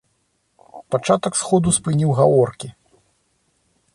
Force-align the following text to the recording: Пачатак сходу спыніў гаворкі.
Пачатак 0.93 1.33
сходу 1.41 1.69
спыніў 1.77 2.11
гаворкі. 2.19 2.67